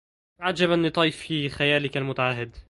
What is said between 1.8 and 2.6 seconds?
المتعاهد